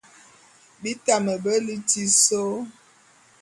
Bi 0.81 0.91
tame 1.05 1.33
be 1.43 1.53
liti 1.65 2.03
sô. 2.23 2.41